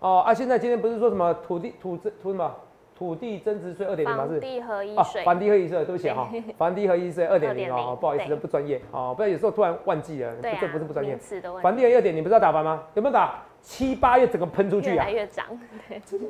[0.00, 2.54] 哦啊，现在今天不是说什么土地土增土什么
[3.02, 11.18] 土地增值税二点零房地合一哦，税房地合一税，对不起哈， 房地合一税二点零哦2.0，不好意思，对不专业哦，不然有时候突然忘记了，对啊，这不是不专业
[11.60, 12.84] 房题，地合一二点零不知道打翻吗？
[12.94, 13.42] 有没有打？
[13.60, 15.44] 七八月整个喷出去啊越来，越涨，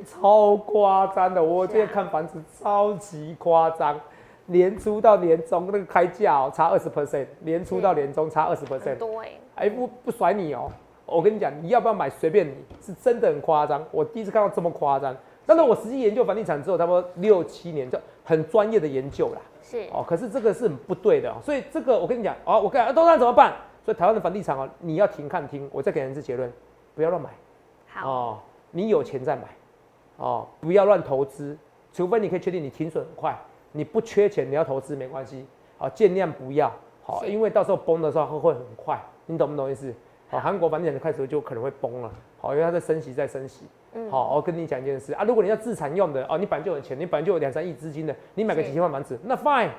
[0.03, 1.43] 超夸张的。
[1.43, 3.99] 我是啊今天看房子超级夸张，
[4.47, 8.97] 年初到年终那个开价哦差二十 percent，年初到年终差二十 percent 很。
[8.97, 10.71] 多哎，哎，不不甩你哦！
[11.05, 13.83] 我跟你讲，你要不要买随便你，是真的很夸张。
[13.91, 19.41] 我第一次看到这么夸张，但是我实际研究房地产之后，差不多六七年，就很专业的研究啦。
[19.61, 23.53] 是哦，可是这个是很不对的、哦，所以这个我跟你讲，哦，我跟你讲，都那怎么办？
[23.83, 26.51] 所以台湾的房地产哦，你要停看听，我再给人一次结论，
[26.95, 27.29] 不要乱买
[27.87, 28.39] 好哦，
[28.71, 29.43] 你有钱再买
[30.17, 31.57] 哦，不要乱投资，
[31.91, 33.37] 除非你可以确定你停损很快，
[33.71, 35.45] 你不缺钱你要投资没关系，
[35.77, 36.71] 好、尽量不要，
[37.03, 39.93] 好、是因为到时候崩的时候会会很快，你懂不懂意思？
[40.29, 43.65] 好、韩国房地产开始就可能会崩了，好、因为它在升息在升息。
[43.95, 49.69] 嗯好，我跟你讲一件事啊，如果你要自产用的哦，你本来就有钱，你本来就有两三亿资金的，你买个几千万房子，那 fine，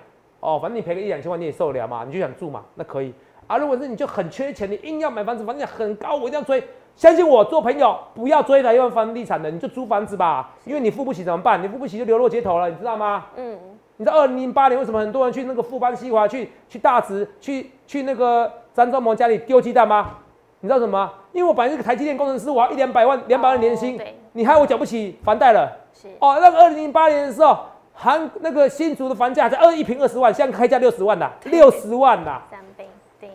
[0.41, 3.13] 哦，反正你赔个一两千万你也受得了嘛，你就想住嘛，那可以
[3.47, 3.57] 啊。
[3.57, 6.63] 如果是你就很缺钱，你硬要买房子，房价很高，我一定要追，
[6.95, 11.63] 相信我，做朋友不要追台湾房地产的，你就租房子吧，因为你付不起怎么办？
[11.63, 13.27] 你付不起就流落街头了，你知道吗？
[13.37, 13.59] 嗯
[13.97, 20.17] 你知道二零零八年为什么很多人去那个富邦西华去去大直去去那个张忠谋家里丢鸡蛋吗？
[20.59, 21.13] 你知道什么吗？
[21.35, 25.71] 因为我本来是个台积电工程师，我要一两百万两百万年薪，哦你害我缴不起房贷了。
[25.93, 27.59] 是哦，那个二零零八年的时候，
[27.93, 32.43] 韩那个新竹的房价才二一平二十万，现在开价六十万啦，六十万啦。
[32.49, 32.89] 三倍，
[33.21, 33.29] 对，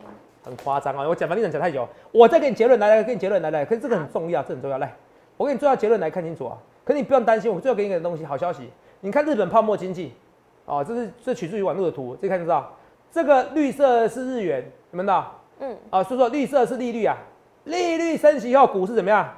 [0.43, 1.05] 很夸张啊！
[1.07, 4.93] 我讲房地产讲太久，我再给你结论，来来，给你结论，来来，可是这个很重要，这很重要，来，
[5.35, 6.57] 我给你做下结论来看清楚啊！
[6.85, 8.69] 可是你不用担心，我最后给你个东西，好消息，
[9.01, 10.13] 你看日本泡沫经济，
[10.65, 12.73] 哦，这是这取自于网络的图，这看就知道，
[13.11, 15.35] 这个绿色是日元，你们知道？
[15.61, 17.17] 嗯，啊，所以说绿色是利率啊，
[17.69, 19.31] 利率升息后，股市怎么样？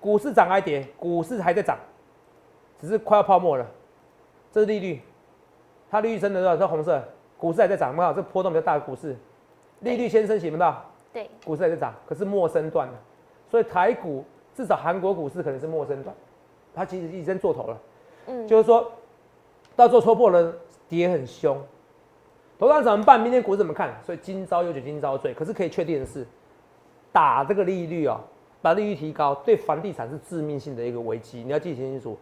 [0.00, 0.86] 股市涨还跌？
[0.96, 1.78] 股市还在涨，
[2.80, 3.66] 只是快要泡沫了。
[4.50, 5.00] 这是利率，
[5.90, 7.02] 它利率升的时候是红色，
[7.36, 8.12] 股市还在涨，没有？
[8.14, 9.14] 这波动比较大的股市，
[9.80, 10.84] 利率先升，行不到？
[11.12, 12.94] 对，股市还在涨，可是末升段了，
[13.50, 16.16] 所以台股至少韩国股市可能是末升段，
[16.74, 17.78] 它其实已经做头了。
[18.26, 18.90] 嗯，就是说
[19.76, 20.52] 到时候戳破了，
[20.88, 21.62] 跌很凶，
[22.58, 23.20] 头上怎么办？
[23.20, 23.94] 明天股市怎么看？
[24.02, 26.26] 所以今朝有酒今朝醉，可是可以确定的是，
[27.12, 28.20] 打这个利率哦。
[28.62, 31.42] 把利率提高，对房地产是致命性的一个危机。
[31.42, 32.14] 你要记清楚，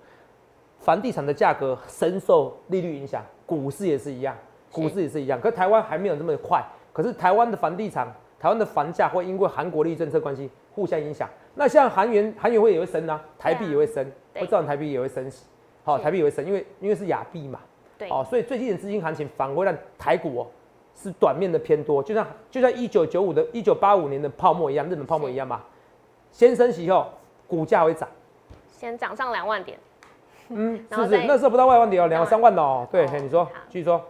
[0.79, 4.37] 房地产的价格深受利率影响，股市也是一样，
[4.71, 5.41] 股市也是一样。
[5.41, 8.07] 可台湾还没有这么快，可是台湾的房地产、
[8.39, 11.29] 台湾的房价会因为韩国利率政策关系互相影响。
[11.57, 15.45] 那像韩元，韩元会也会升啊，台币也会升，会造成台币也会升息。
[15.83, 17.59] 好，台币也会升，因为因为是亚币嘛。
[17.99, 18.09] 对。
[18.11, 20.47] 哦，所以最近的资金行情反而让台股哦
[21.01, 25.63] 是短面的偏多，就像就像一九九五的、一九八五年的泡沫一样，日本泡沫一样嘛。
[26.33, 27.07] 先升息后，
[27.47, 28.09] 股价会涨，
[28.67, 29.79] 先涨上两万点，
[30.49, 31.25] 嗯，是不是？
[31.27, 32.87] 那时候不到万万点哦，两三万的哦。
[32.91, 34.01] 对，你说，继续说。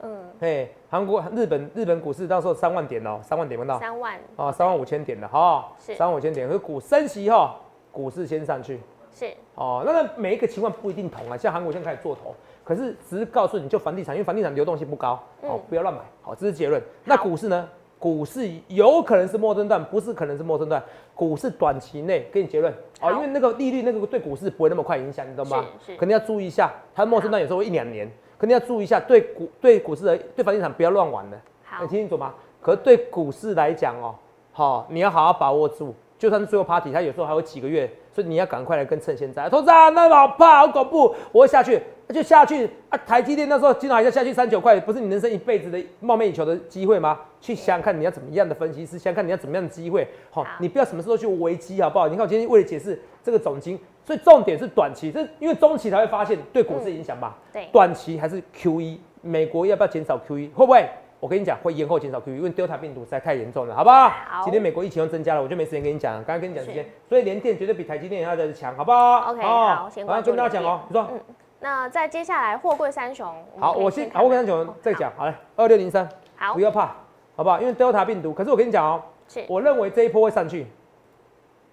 [0.00, 3.78] 嗯，嘿，韩国、日本、日本股市到时候三万点哦，三万点不到。
[3.80, 4.20] 三万。
[4.36, 5.66] 哦，三万五千点的哈。
[5.78, 5.94] 是。
[5.94, 7.50] 三万五千点，可股升息后，
[7.90, 8.78] 股市先上去。
[9.16, 9.32] 是。
[9.54, 16.00] 哦，那个每一个情况不一定同啊，像韩国现在开始做头，可是只是告诉你就房地产，因为房地产流动性不高，哦，不要乱买。
[16.20, 16.82] 好，这是结论。
[17.04, 17.66] 那股市呢？
[17.98, 20.80] 股市有可能是末升段，不是可能是末升段。
[21.14, 25.64] 股市短期内给你结论哦，因为那个利率那个对股市不会那么快影响，你懂吗？
[25.80, 28.06] 是是，肯定要注意一下，它末升段有时候会一两年，
[28.38, 31.40] 肯定要注意一下，对股对股市的对房地产不要乱玩的。
[31.64, 32.34] 好，你听清楚吗？
[32.60, 34.14] 可是对股市来讲哦，
[34.52, 39.46] 好，你要好好把握住，就算是最后 party，它有时候还有几个月，所以你要赶快来跟趁现在。
[39.50, 41.78] 投资啊，那好怕，好恐怖，我会下去。
[42.08, 42.96] 那就下去啊！
[42.98, 47.18] 台积电那时候经常要下去三九块，不是你人生一辈子的梦寐以求的机会吗？
[47.42, 50.08] 去想想看你要怎么样的分析师，想想看你要怎么样的机会。
[50.30, 52.08] 好，你不要什么时候去危机，好不好？
[52.08, 57.36] 你看我今天为了解释这个总金，所以重点是短期，这因为中期才会发现对股市影响吧？
[57.52, 60.50] 对，短期还是 Q E，美国要不要减少 Q E？
[60.54, 60.88] 会不会？
[61.26, 64.08] 我跟你讲，会延后减少 Q E，因为 Delta 病毒实在太严重了，好不好？
[64.08, 64.44] 好。
[64.44, 71.08] 今天美国疫情又增加了，我就没时间跟你讲，刚刚跟你讲时间，所以连电绝对比台积电要的强，好不好？OK，好，先跟大家讲哦，你说。
[71.10, 71.20] 嗯
[71.58, 76.94] 那在接下来，货柜三雄，好，我先，货柜三雄再讲，好嘞，二六零三，好，不要怕，
[77.34, 77.58] 好不好？
[77.58, 80.66] 因为 Delta 病毒，可是我跟你讲哦，是，我认为这一波会上去，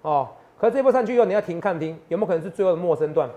[0.01, 3.29] 哦，可是这一波上去以后，你要停看听，有没有可能是最后的陌生段？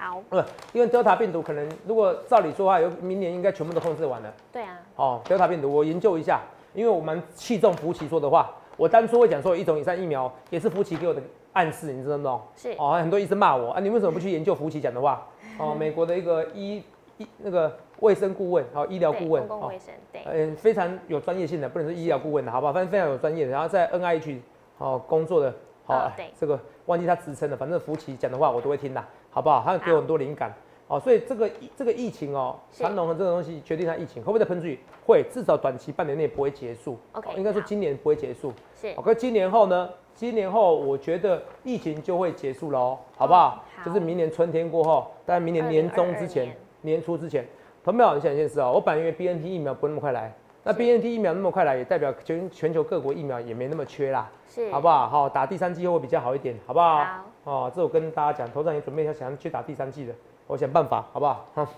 [0.00, 4.32] 好，呃，因为 Delta 病毒可能，如果照理说的话，有明年应该全部都控制完了。
[4.50, 4.78] 对啊。
[4.96, 6.40] 哦，Delta 病毒，我研究一下，
[6.72, 11.20] 因为我们器重福奇说的话，我当初会讲说一种以上疫苗也是福奇给我的
[11.52, 12.40] 暗示，你知道吗？
[12.56, 12.74] 是。
[12.78, 15.26] 哦，很多医生骂我啊，你为什么不去研究福奇讲的话？
[15.60, 16.82] 哦，美国的一个医
[17.18, 22.72] 医那个卫生顾问，好医疗顾问，公共卫生，对，嗯，非常有专业性的，不能说医疗顾问的，好不好？
[22.72, 24.40] 反正非常有专业的，然后在 N I H
[24.78, 29.62] 好工作的，好，这个忘记他职称了，反正福奇讲的话我都会听的，好不好？
[29.64, 30.52] 他给我很多灵感，
[30.88, 39.88] 哦，所以这个这个疫情哦，传统的这个东西决定它疫情会不会再喷出去，会，至少短期半年内不会结束，OK，应该说今年不会结束，是，OK，今年后呢？
[40.12, 43.64] 今年后，我觉得疫情就会结束了哦，好不好？
[43.82, 47.46] 就是明年春天过后，大概明年年中之前、年初之前。
[47.82, 48.14] 同没有？
[48.14, 50.30] 你想一件事哦，我本来以为 B N T 疫苗不那么快来，
[50.62, 55.08] 那 B N T 疫苗那么快来，也代表全全球各国疫苗也没那么缺啦，是，好不好？
[55.08, 56.98] 好，打第三剂会比较好一点，好不好？
[56.98, 57.24] 好。
[57.44, 60.12] 哦，这我跟大家讲，头上也准备一下，想去打第三季的，
[60.46, 61.46] 我想办法，好不好？
[61.54, 61.68] 哈，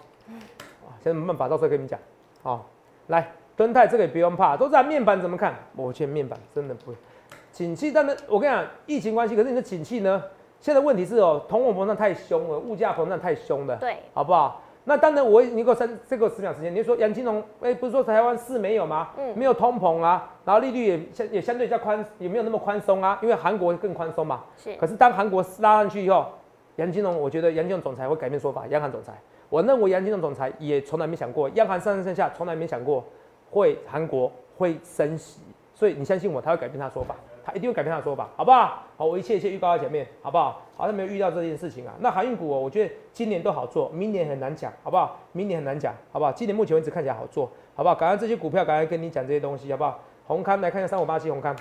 [1.05, 1.99] 想办法，到时候跟你们讲。
[2.43, 2.67] 好，
[3.07, 5.55] 来，敦泰这个也不用怕，都在面板怎么看？
[5.77, 6.97] 我见面板真的不会。
[7.53, 10.23] 景气，但是我跟你讲，疫情关系，可是你的景气呢？
[10.61, 14.63] 现在问题是哦，通货膨胀太凶了，物价膨胀太凶了，对，好不好？
[14.85, 19.11] 那当然，我你给我三，这个十秒时间，你说杨金龙，哎，不是说台湾是没有吗？
[19.17, 24.43] 嗯，没有通膨啊，然后利率也相也相对较宽，也没有那么宽松啊，因为韩国更宽松嘛。
[24.57, 24.75] 是。
[24.75, 26.27] 可是当韩国拉上去以后，
[26.77, 29.13] 杨金龙，我觉得杨金龙总裁会改变说法，央行总裁，
[29.49, 33.05] 我认为杨金龙总裁也从来没想过，央行上上下下从来没想过
[33.51, 35.41] 会韩国会升息，
[35.75, 37.15] 所以你相信我，他会改变他说法。
[37.45, 38.83] 他一定会改变他的说法，好不好？
[38.97, 40.63] 好，我一切一切预告在前面，好不好？
[40.77, 41.93] 好像没有遇到这件事情啊。
[42.01, 45.19] 那航运股哦，我觉得今年都好做，明年很难讲，好不好？
[45.33, 46.33] 明年很难讲，好不好？
[46.33, 47.95] 今年目前为止看起来好做，好不好？
[47.95, 49.99] 赶快这些股票，赶快跟你讲这些东西，好不好？
[50.27, 51.57] 红康来看一下三五八七红康，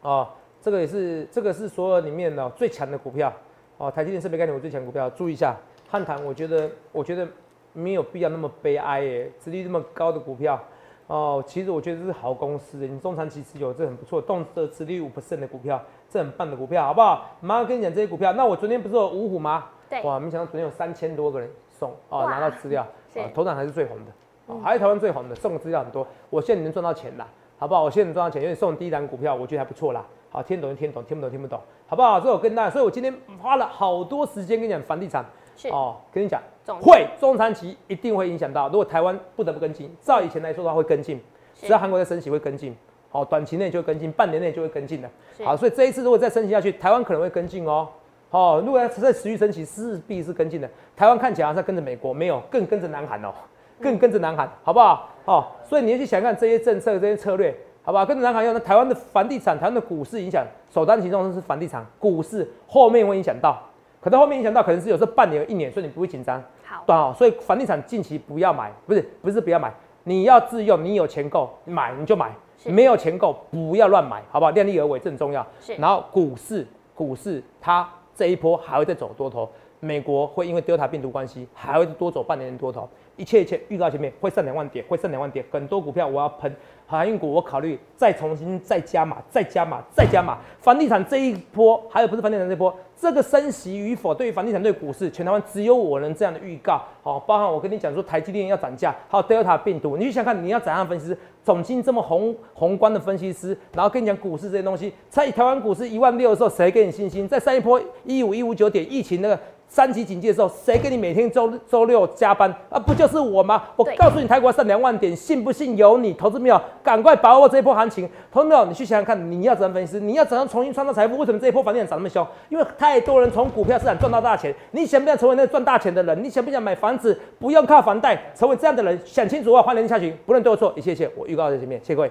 [0.00, 0.28] 哦，
[0.60, 3.32] 这个也是这个是所有里面的最强的股票
[3.78, 3.90] 哦。
[3.90, 5.56] 台积电设备概念股最强股票，注意一下。
[5.88, 7.26] 汉唐，我觉得我觉得
[7.72, 10.60] 没有必要那么悲哀耶，实力这么高的股票。
[11.06, 17.24] 哦，其实我觉得这是好公司，你中长期持有这很不错，动辄持率五 percent 的股票，这很棒的股票，好不好？
[17.40, 18.32] 马上跟你讲这些股票。
[18.32, 19.66] 那我昨天不是有五虎吗？
[19.88, 22.82] 对，哇，没想到昨天有三千多个人送哦，拿到资料，
[23.14, 24.12] 啊头场还是最红的，
[24.46, 26.04] 哦，还是台湾最红的，送的资料很多。
[26.28, 27.84] 我现在能赚到钱啦，好不好？
[27.84, 30.04] 我现在能赚到钱，因为送第一档股票，我觉得还不错啦。
[30.28, 32.20] 好，听懂就听懂，听不懂听不懂，好不好？
[32.20, 35.24] 所以我跟大家，所以我今天花了好多时间跟你讲房地产，
[35.56, 36.40] 是哦，跟你讲，
[36.80, 41.20] 会中长期一定会影响到，如果台湾不得不跟进，照以前来说的话会跟进，
[41.54, 42.76] 只要韩国在升息会跟进，
[43.10, 45.08] 好，短期内就会跟进，半年内就会跟进的。
[45.44, 47.88] 好，所以这一次如果再升息下去，台湾可能会跟进哦。
[48.30, 50.68] 哦，如果要再持续升息，势必是跟进的。
[50.96, 53.32] 台湾看起来在跟着美国，没有，更跟着南韩哦，
[53.80, 55.08] 更跟着南韩，好不好？
[55.24, 58.04] 哦，所以你要去想看这些政策、这些策略，好不好？
[58.04, 63.62] 跟着南韩用，那台湾的房地产、台湾的股市影响，首当其冲是房地产、股市，后面会影响到，
[64.06, 66.40] 可能后面影响到可能是有时候半年、一年，所以你不会紧张。
[66.62, 72.30] 好，对哦，所以房地产近期不要买，不是不是不要买，你要自用，你有钱够买你就买，
[72.66, 74.52] 没有钱够不要乱买，好不好？
[74.52, 75.44] 量力而为这很重要。
[75.60, 76.64] 是，然后股市，
[76.94, 77.84] 股市它。
[78.14, 79.46] 这一波还会再走多头，
[79.78, 86.50] 美国会因为 Delta 病毒关系还会多走半年多头，一切一切预告前面会上两万点，会上两万点，很多股票我要喷，
[86.86, 92.74] 航运股我考虑再重新再加码，再加码，再加码，房地产这一波还有不是房地产这一波。
[92.98, 96.82] 这个升息与否，对于房地产、对股市，全台湾只有我能这样的预告。
[97.02, 101.14] 好，包含我跟你讲说，台积电要涨价，还有 Delta 病毒，你去想看，你要怎样分析？
[101.44, 107.28] 总经这么宏宏观的分析师，然后跟你讲股市这些东西，在台湾股市一万六的时候，谁给你信心？
[107.28, 109.38] 在上一波一五一五九点疫情那个。
[109.68, 112.78] 三级警戒的时候，谁给你每天周周六加班啊？
[112.78, 113.62] 不就是我吗？
[113.76, 116.12] 我告诉你，泰国上两万点，信不信由你。
[116.14, 118.08] 投资没有，赶快把握这一波行情。
[118.32, 119.98] 投资没有，你去想想看，你要怎样分析？
[119.98, 121.18] 你要怎样重新创造财富？
[121.18, 122.26] 为什么这一波房地产涨那么凶？
[122.48, 124.54] 因为太多人从股票市场赚到大钱。
[124.70, 126.24] 你想不想成为那个赚大钱的人？
[126.24, 128.98] 你想不想买房子不用靠房贷，成为这样的人？
[129.04, 132.10] 想清楚的话，欢迎下群，不论对错，一切一切，我预告在前面，谢谢各位。